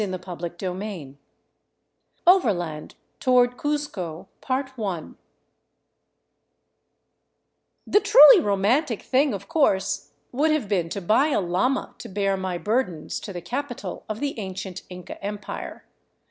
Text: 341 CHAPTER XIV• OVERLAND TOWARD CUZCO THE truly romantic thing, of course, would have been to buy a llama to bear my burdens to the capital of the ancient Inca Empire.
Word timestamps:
341 0.01 0.49
CHAPTER 0.49 0.65
XIV• 0.89 1.07
OVERLAND 2.25 2.95
TOWARD 3.19 3.55
CUZCO 3.55 4.27
THE 7.85 7.99
truly 7.99 8.39
romantic 8.39 9.03
thing, 9.03 9.35
of 9.35 9.47
course, 9.47 10.09
would 10.31 10.49
have 10.49 10.67
been 10.67 10.89
to 10.89 11.01
buy 11.01 11.27
a 11.27 11.39
llama 11.39 11.93
to 11.99 12.09
bear 12.09 12.35
my 12.35 12.57
burdens 12.57 13.19
to 13.19 13.31
the 13.31 13.41
capital 13.41 14.03
of 14.09 14.19
the 14.19 14.39
ancient 14.39 14.81
Inca 14.89 15.23
Empire. 15.23 15.85